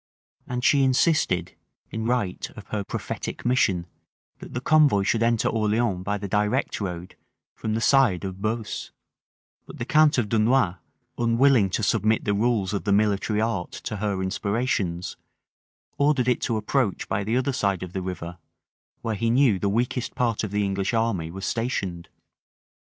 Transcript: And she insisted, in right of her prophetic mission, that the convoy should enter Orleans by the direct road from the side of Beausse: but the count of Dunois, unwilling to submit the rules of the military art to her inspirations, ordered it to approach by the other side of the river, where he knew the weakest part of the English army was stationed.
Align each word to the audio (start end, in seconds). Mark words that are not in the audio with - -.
And 0.47 0.63
she 0.63 0.81
insisted, 0.81 1.53
in 1.91 2.07
right 2.07 2.49
of 2.57 2.65
her 2.69 2.83
prophetic 2.83 3.45
mission, 3.45 3.85
that 4.39 4.55
the 4.55 4.59
convoy 4.59 5.03
should 5.03 5.21
enter 5.21 5.47
Orleans 5.47 6.03
by 6.03 6.17
the 6.17 6.27
direct 6.27 6.81
road 6.81 7.15
from 7.53 7.75
the 7.75 7.81
side 7.81 8.23
of 8.23 8.41
Beausse: 8.41 8.89
but 9.67 9.77
the 9.77 9.85
count 9.85 10.17
of 10.17 10.27
Dunois, 10.27 10.77
unwilling 11.19 11.69
to 11.69 11.83
submit 11.83 12.25
the 12.25 12.33
rules 12.33 12.73
of 12.73 12.83
the 12.85 12.91
military 12.91 13.39
art 13.41 13.73
to 13.73 13.97
her 13.97 14.23
inspirations, 14.23 15.17
ordered 15.99 16.27
it 16.27 16.41
to 16.41 16.57
approach 16.57 17.07
by 17.07 17.23
the 17.23 17.37
other 17.37 17.53
side 17.53 17.83
of 17.83 17.93
the 17.93 18.01
river, 18.01 18.39
where 19.03 19.13
he 19.13 19.29
knew 19.29 19.59
the 19.59 19.69
weakest 19.69 20.15
part 20.15 20.43
of 20.43 20.49
the 20.49 20.65
English 20.65 20.95
army 20.95 21.29
was 21.29 21.45
stationed. 21.45 22.09